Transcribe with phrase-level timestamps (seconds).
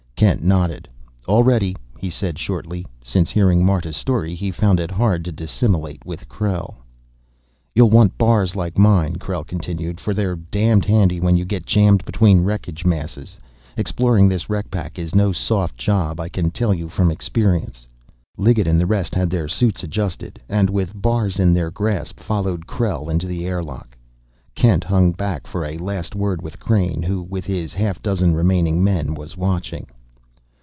[0.15, 0.87] Kent nodded.
[1.27, 2.85] "All ready," he said shortly.
[3.03, 6.75] Since hearing Marta's story he found it hard to dissimulate with Krell.
[7.73, 12.05] "You'll want bars like mine," Krell continued, "for they're damned handy when you get jammed
[12.05, 13.39] between wreckage masses.
[13.75, 17.87] Exploring this wreck pack is no soft job: I can tell you from experience."
[18.37, 22.67] Liggett and the rest had their suits adjusted, and with bars in their grasp, followed
[22.67, 23.97] Krell into the airlock.
[24.53, 28.83] Kent hung back for a last word with Crain, who, with his half dozen remaining
[28.83, 29.87] men, was watching.